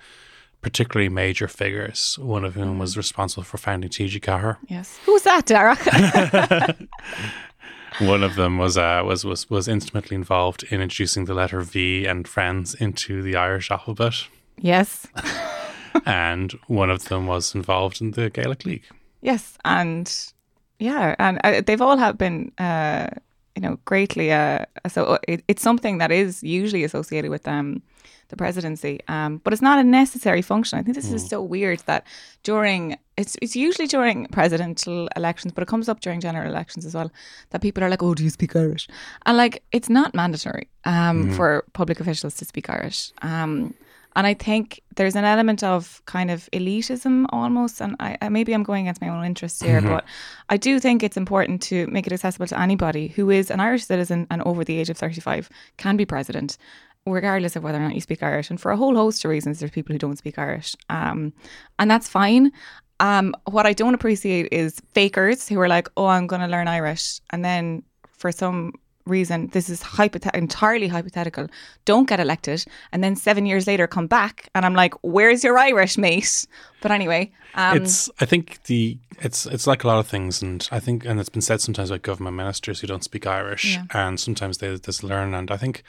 [0.61, 4.57] particularly major figures, one of whom was responsible for founding TG4.
[4.67, 4.99] yes.
[5.05, 5.79] Who's that, Derek?
[7.99, 12.05] One of them was, uh, was was was intimately involved in introducing the letter V
[12.05, 15.07] and friends into the Irish alphabet, yes,
[16.05, 18.85] and one of them was involved in the Gaelic League.
[19.21, 20.33] yes, and
[20.79, 22.51] yeah, and uh, they've all have been.
[22.57, 23.07] Uh,
[23.55, 24.31] you know, greatly.
[24.31, 27.81] Uh, so it, it's something that is usually associated with um,
[28.31, 30.79] the presidency, um, but it's not a necessary function.
[30.79, 32.07] I think this is so weird that
[32.43, 36.95] during it's it's usually during presidential elections, but it comes up during general elections as
[36.95, 37.11] well.
[37.51, 38.87] That people are like, "Oh, do you speak Irish?"
[39.25, 43.11] And like, it's not mandatory um, for public officials to speak Irish.
[43.21, 43.75] Um,
[44.15, 47.81] and I think there's an element of kind of elitism almost.
[47.81, 50.03] And I, I maybe I'm going against my own interests here, but
[50.49, 53.85] I do think it's important to make it accessible to anybody who is an Irish
[53.85, 56.57] citizen and over the age of 35 can be president,
[57.05, 58.49] regardless of whether or not you speak Irish.
[58.49, 60.75] And for a whole host of reasons, there's people who don't speak Irish.
[60.89, 61.33] Um,
[61.79, 62.51] and that's fine.
[62.99, 66.67] Um, what I don't appreciate is fakers who are like, oh, I'm going to learn
[66.67, 67.19] Irish.
[67.31, 67.81] And then
[68.17, 68.73] for some
[69.07, 71.47] reason, this is hypothet- entirely hypothetical,
[71.85, 72.63] don't get elected.
[72.91, 74.49] And then seven years later come back.
[74.53, 76.45] And I'm like, where's your Irish, mate?
[76.83, 80.67] But anyway, um, it's I think the it's it's like a lot of things, and
[80.71, 83.85] I think and it's been said sometimes by government ministers who don't speak Irish, Yeah.
[83.93, 85.33] and sometimes they just learn.
[85.33, 85.83] And I think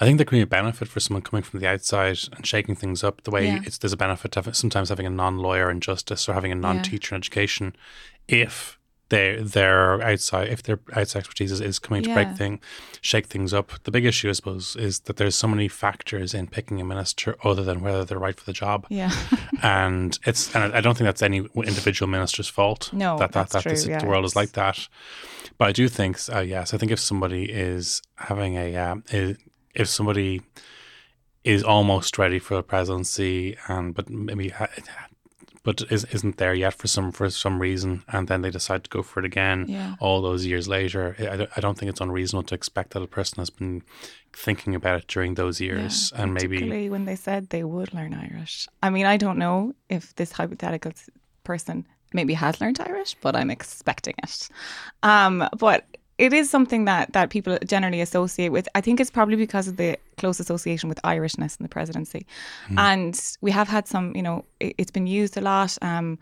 [0.00, 2.74] I think there can be a benefit for someone coming from the outside and shaking
[2.74, 3.22] things up.
[3.22, 3.60] The way Yeah.
[3.64, 7.14] it's there's a benefit of sometimes having a non-lawyer in justice or having a non-teacher
[7.14, 7.76] in education,
[8.28, 8.78] if
[9.10, 12.14] they their outside if their outside expertise is, is coming to Yeah.
[12.14, 12.60] break thing,
[13.02, 13.70] shake things up.
[13.84, 17.36] The big issue, I suppose, is that there's so many factors in picking a minister
[17.44, 19.12] other than whether they're right for the job yeah.
[19.62, 22.90] and it's and I don't think that's any individual minister's fault.
[22.94, 24.88] No, that that, that's that the, true, yeah, the world is like that.
[25.58, 29.36] But I do think, uh, yes, I think if somebody is having a, um, i-
[29.74, 30.42] if somebody
[31.44, 34.52] is almost ready for the presidency, and but maybe
[35.64, 38.90] but is, isn't there yet for some for some reason, and then they decide to
[38.90, 39.94] go for it again Yeah.
[40.00, 43.38] all those years later, I, I don't- think it's unreasonable to expect that a person
[43.40, 43.82] has been
[44.32, 48.68] thinking about it during those years, and maybe when they said they would learn Irish.
[48.82, 50.92] I mean, I don't know if this hypothetical
[51.44, 54.48] person maybe has learned Irish, but I'm expecting it.
[55.02, 55.86] Um, but
[56.22, 58.68] it is something that that people generally associate with.
[58.76, 62.26] I think it's probably because of the close association with Irishness in the presidency,
[62.78, 64.14] and we have had some.
[64.14, 65.76] You know, it, it's been used a lot.
[65.82, 66.18] Um,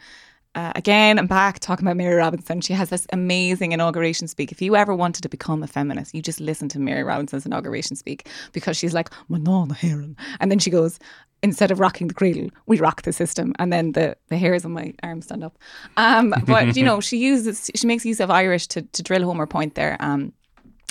[0.56, 2.60] uh, again, I'm back talking about Mary Robinson.
[2.60, 4.50] She has this amazing inauguration speak.
[4.50, 7.94] If you ever wanted to become a feminist, you just listen to Mary Robinson's inauguration
[7.94, 10.16] speak because she's like, Mná na hÉireann.
[10.40, 10.98] And then she goes,
[11.42, 13.54] instead of rocking the cradle, we rock the system.
[13.60, 15.56] And then the, the hairs on my arm stand up.
[15.96, 19.38] Um, but, you know, she uses, she makes use of Irish to, to drill home
[19.38, 19.96] her point there.
[20.00, 20.32] Um,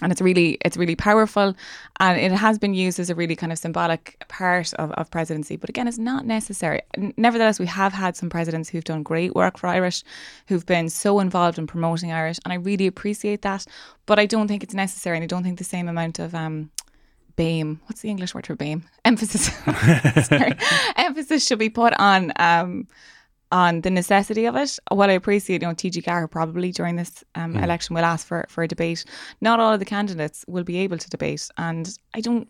[0.02, 1.56] and it's really it's really powerful
[2.00, 5.56] and it has been used as a really kind of symbolic part of, of presidency
[5.56, 6.82] but again it's not necessary
[7.18, 10.04] nevertheless we have had some presidents who've done great work for irish
[10.48, 13.66] who've been so involved in promoting irish and i really appreciate that
[14.06, 16.70] but i don't think it's necessary and i don't think the same amount of um
[17.40, 17.80] béim.
[17.86, 18.84] What's the English word for béim?
[19.06, 19.50] Emphasis.
[20.98, 22.88] Emphasis should be put on um,
[23.52, 24.78] on the necessity of it.
[24.92, 28.64] What I appreciate, you know, TG4 probably during this um, election will ask for for
[28.64, 29.06] a debate.
[29.42, 32.48] Not all of the candidates will be able to debate, and I don't.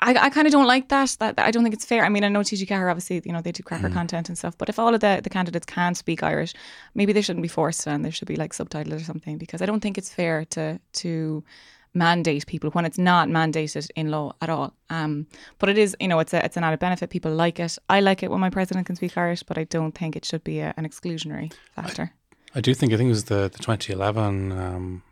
[0.00, 1.36] I, I kind of don't like that, that.
[1.36, 2.04] that I don't think it's fair.
[2.04, 4.58] I mean, I know TG4 obviously, you know, they do cracker content and stuff.
[4.58, 6.52] But if all of the, the candidates can speak Irish,
[6.96, 9.38] maybe they shouldn't be forced and there should be like subtitles or something.
[9.38, 11.44] Because I don't think it's fair to to
[11.94, 14.74] mandate people when it's not mandated in law at all.
[14.90, 15.26] Um,
[15.58, 17.10] but it is, you know, it's a it's an added benefit.
[17.10, 17.78] People like it.
[17.88, 20.44] I like it when my president can speak Irish, but I don't think it should
[20.44, 22.12] be a, an exclusionary factor.
[22.54, 24.52] I do think I think it was the, the 2011.
[24.52, 25.02] Um,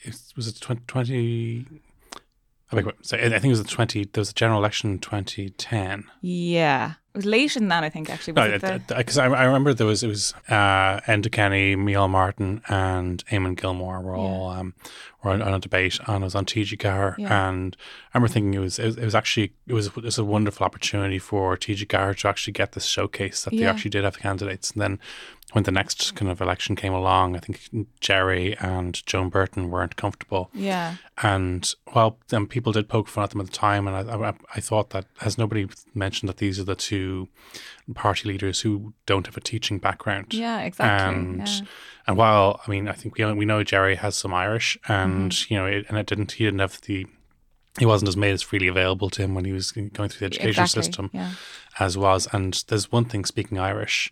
[0.00, 0.82] it was it 20.
[0.86, 1.66] 20
[2.72, 4.04] I, beg your- sorry, I think it was the 20.
[4.12, 6.04] There was a general election in 2010.
[6.20, 8.10] yeah, was later than that, I think.
[8.10, 11.74] Actually, was No, it because I, I remember there was it was uh, Enda Kenny,
[11.76, 14.74] Micheál Martin, and Eamon Gilmore were all um,
[15.22, 17.48] were on, on a debate, and it was on TG4, Yeah.
[17.48, 17.76] and
[18.14, 20.24] I remember thinking it was it was, it was actually it was it was a
[20.24, 24.20] wonderful opportunity for TG4 to actually get this showcase that they actually did have the
[24.20, 24.98] candidates, and then
[25.52, 27.60] when the next kind of election came along, I think
[28.00, 30.50] Gerry and Joan Burton weren't comfortable.
[30.52, 34.28] yeah, And while um, people did poke fun at them at the time, and I,
[34.30, 37.28] I, I thought that has nobody mentioned that these are the two
[37.94, 40.34] party leaders who don't have a teaching background.
[40.34, 41.14] yeah, exactly.
[41.16, 41.60] And yeah.
[42.08, 45.54] and while I mean, I think we we know Gerry has some Irish, and Mm-hmm.
[45.54, 47.06] you know, it, and it didn't he didn't have the
[47.78, 50.24] he wasn't as made as freely available to him when he was going through the
[50.26, 51.32] education Exactly, system yeah.
[51.78, 52.26] as was.
[52.32, 54.10] And there's one thing speaking Irish,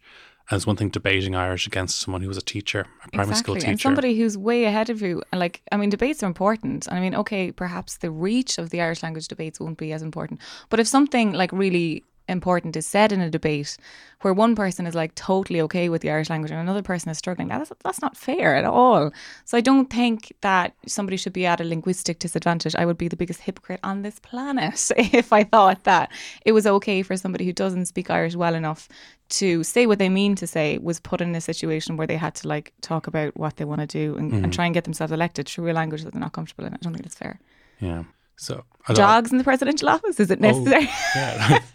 [0.50, 3.54] and there's one thing debating Irish against someone who was a teacher, a primary school
[3.54, 3.68] teacher.
[3.68, 5.22] And somebody who's way ahead of you.
[5.32, 6.86] And like, I mean, debates are important.
[6.86, 10.02] And I mean, okay, perhaps the reach of the Irish language debates won't be as
[10.02, 10.42] important.
[10.68, 13.76] But if something like really important is said in a debate
[14.22, 17.18] where one person is like totally okay with the Irish language and another person is
[17.18, 19.12] struggling, that's, that's not fair at all.
[19.44, 22.74] So I don't think that somebody should be at a linguistic disadvantage.
[22.74, 26.10] I would be the biggest hypocrite on this planet if I thought that
[26.46, 28.88] it was okay for somebody who doesn't speak Irish well enough
[29.28, 32.34] to say what they mean to say was put in a situation where they had
[32.36, 34.50] to like talk about what they want to do and, and mm-hmm.
[34.50, 36.74] try and get themselves elected through a language that they're not comfortable in.
[36.74, 37.40] I don't think that's fair.
[37.80, 38.04] yeah.
[38.36, 40.90] So Dogs in the presidential office, is it oh, necessary?
[41.14, 41.60] Yeah.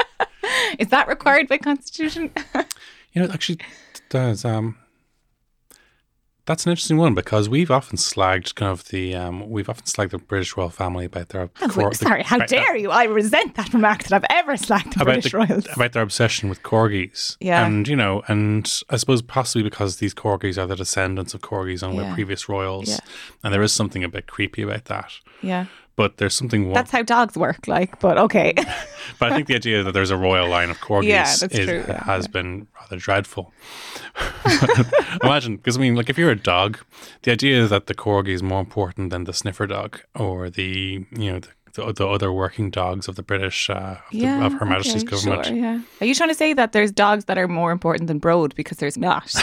[0.78, 2.32] is that required by constitution?
[3.14, 3.58] You know, actually,
[4.10, 4.78] does um,
[6.46, 10.12] that's an interesting one because we've often slagged kind of the um, we've often slagged
[10.12, 12.90] the British royal family about their Oh, cor- sorry, how the- dare you?
[12.92, 15.68] I resent that remark that I've ever slacked the about British the- royals.
[15.76, 17.36] about their obsession with corgis.
[17.40, 17.66] Yeah.
[17.66, 21.82] and you know, and I suppose possibly because these corgis are the descendants of corgis
[21.88, 22.14] on Yeah.
[22.14, 22.98] previous royals, Yeah.
[23.44, 25.12] and there is something a bit creepy about that.
[25.42, 25.66] yeah,
[26.00, 26.70] But there's something.
[26.70, 27.68] Wa- that's how dogs work.
[27.68, 28.54] Like, but okay.
[29.20, 31.84] but I think the idea that there's a royal line of corgis Yeah, is, true,
[31.86, 33.52] yeah, has been rather dreadful.
[35.24, 36.80] Imagine, because I mean, like if you're a dog,
[37.24, 41.34] the idea that the corgi is more important than the sniffer dog or the you
[41.34, 44.66] know the, the, the other working dogs of the British uh, of, the, of Her
[44.66, 45.48] Majesty's okay, government.
[45.48, 45.82] Sure, yeah.
[46.00, 48.78] Are you trying to say that there's dogs that are more important than Bród because
[48.78, 49.36] there's not?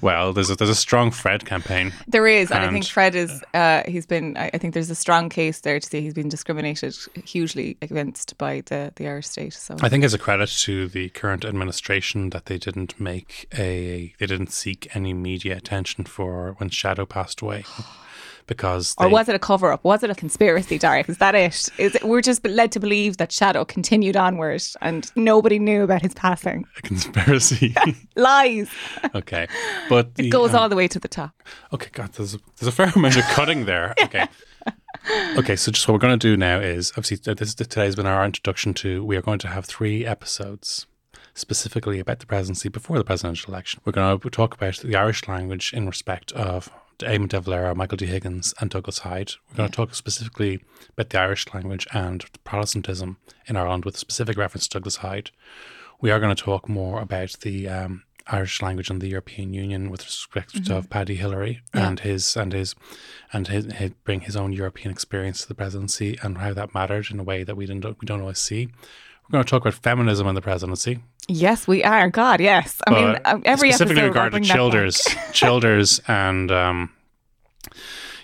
[0.00, 1.92] Well, there's a, there's a strong Fred campaign.
[2.06, 3.42] There is, and, I think Fred is.
[3.54, 4.36] Uh, he's been.
[4.36, 8.38] I I think there's a strong case there to say he's been discriminated hugely against
[8.38, 9.52] by the the Irish state.
[9.52, 14.14] So I think it's a credit to the current administration that they didn't make a
[14.18, 17.64] they didn't seek any media attention for when Shadow passed away.
[18.46, 19.82] Because or was it a cover up?
[19.84, 21.08] Was it a conspiracy, Derek?
[21.08, 21.68] Is that it?
[21.78, 22.04] Is it?
[22.04, 26.64] We're just led to believe that Shadow continued onward and nobody knew about his passing.
[26.78, 27.74] a conspiracy?
[28.16, 28.70] Lies.
[29.14, 29.48] okay,
[29.88, 31.42] but the, It goes um, all the way to the top.
[31.72, 33.94] Okay, God, there's a, there's a fair amount of cutting there.
[34.06, 34.26] Okay.
[35.36, 38.06] Okay, so just what we're going to do now is obviously this today has been
[38.06, 39.04] our introduction to.
[39.04, 40.86] We are going to have three episodes
[41.34, 43.80] specifically about the presidency before the presidential election.
[43.84, 47.96] We're going to talk about the Irish language in respect of Eamon De Valera, Michael
[47.96, 48.06] D.
[48.06, 49.32] Higgins, and Douglas Hyde.
[49.50, 54.36] We're going to talk specifically about the Irish language and Protestantism in Ireland with specific
[54.36, 55.30] reference to Douglas Hyde.
[56.00, 59.90] We are going to talk more about the um, Irish language and the European Union
[59.90, 62.74] with respect to Paddy Hillery and his and his
[63.32, 67.10] and his, his bring his own European experience to the presidency and how that mattered
[67.10, 68.68] in a way that we didn't we don't always see.
[69.28, 72.08] We're going to talk about feminism in the presidency, Yes, we are.
[72.08, 72.80] God, yes.
[72.86, 74.56] I mean, but uh, every specifically episode regarding I bring that back.
[74.56, 76.92] Childers, Childers, and um,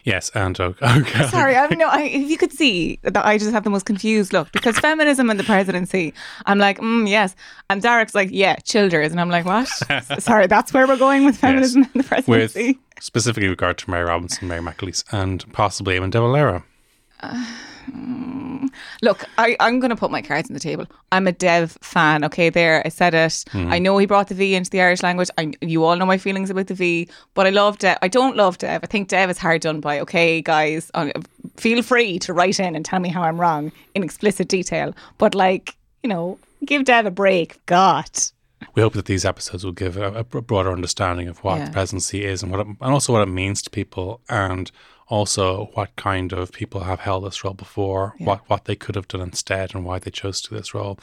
[0.05, 1.27] yes, and oh, okay.
[1.29, 1.89] Sorry, I no.
[1.89, 5.31] I, if you could see that I just have the most confused look because feminism
[5.31, 6.15] and the presidency,
[6.47, 7.35] I'm like, mm, yes,
[7.69, 9.67] and Derek's like, yeah, Childers, and I'm like, what?
[10.21, 12.79] Sorry, that's where we're going with feminism and the with presidency.
[13.01, 16.63] specifically regard to Mary Robinson, Mary McAleese, and possibly Eamon De Valera.
[17.85, 18.67] Hmm.
[19.03, 20.87] Look, I, I'm going to put my cards on the table.
[21.11, 22.25] I'm a Dev fan.
[22.25, 23.45] Okay, there, I said it.
[23.51, 23.73] Hmm.
[23.73, 25.29] I know he brought the V into the Irish language.
[25.39, 27.99] I, you all know my feelings about the V, but I love Dev.
[28.03, 28.81] I don't love Dev.
[28.83, 30.01] I think Dev is hard done by.
[30.01, 30.91] Okay, guys,
[31.57, 34.95] feel free to write in and tell me how I'm wrong in explicit detail.
[35.19, 37.65] But like, you know, give Dev a break.
[37.67, 38.09] God.
[38.75, 41.65] We hope that these episodes will give a, a broader understanding of what Yeah.
[41.67, 44.71] the presidency is and what it, and also what it means to people, and
[45.13, 49.07] also what kind of people have held this role before, what what they could have
[49.09, 50.99] done instead, and why they chose to do this role.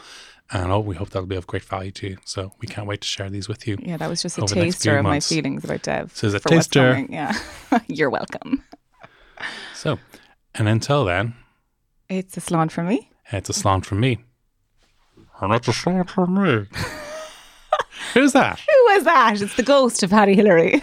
[0.51, 2.17] And oh, we hope that'll be of great value to you.
[2.25, 3.77] So we can't wait to share these with you.
[3.79, 6.11] Yeah, that was just a taster of my feelings about Dev.
[6.15, 7.05] So it's a for taster.
[7.07, 7.37] Yeah,
[7.87, 8.63] you're welcome.
[9.75, 9.99] So,
[10.55, 11.35] and until then,
[12.09, 13.11] It's a slán for me.
[13.31, 14.17] it's a slán from me.
[15.39, 16.65] And it's a slán from me.
[18.15, 18.59] Who's that?
[18.59, 19.39] Who was that?
[19.39, 20.77] It's the ghost of Paddy Hillery.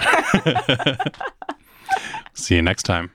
[2.34, 3.10] See you next time.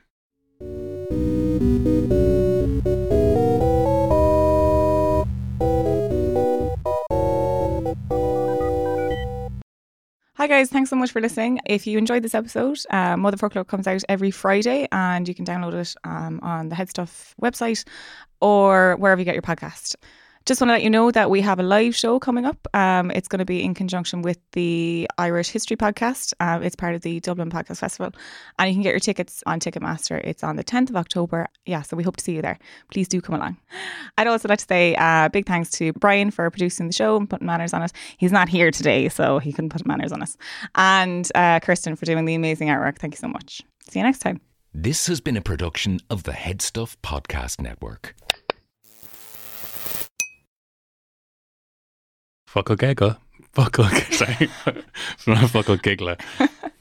[10.41, 10.71] Hi, guys.
[10.71, 11.59] Thanks so much for listening.
[11.67, 15.75] If you enjoyed this episode, uh, Motherfoclóir comes out every Friday and you can download
[15.75, 17.87] it um, on the Headstuff website
[18.41, 19.93] or wherever you get your podcast.
[20.45, 22.67] Just want to let you know that we have a live show coming up.
[22.73, 26.33] Um, it's going to be in conjunction with the Irish History Podcast.
[26.39, 28.11] Uh, it's part of the Dublin Podcast Festival.
[28.57, 30.19] And you can get your tickets on Ticketmaster.
[30.23, 31.47] It's on the 10th of October.
[31.67, 32.57] Yeah, so we hope to see you there.
[32.91, 33.57] Please do come along.
[34.17, 37.29] I'd also like to say uh, big thanks to Brian for producing the show and
[37.29, 37.91] putting manners on it.
[38.17, 40.37] He's not here today, so he couldn't put manners on us.
[40.73, 42.97] And uh, Kirsten for doing the amazing artwork.
[42.97, 43.61] Thank you so much.
[43.89, 44.41] See you next time.
[44.73, 48.15] This has been a production of the Headstuff Podcast Network.
[52.52, 53.16] Fuckle giggle.
[53.54, 54.49] Fuckle, sorry.
[55.47, 56.18] Fuckle giggler.